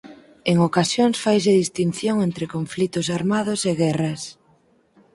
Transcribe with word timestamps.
En 0.51 0.57
ocasións 0.67 1.17
faise 1.25 1.51
distinción 1.61 2.17
entre 2.27 2.45
conflitos 2.55 3.07
armados 3.17 3.59
e 3.71 3.73
guerras. 3.83 4.21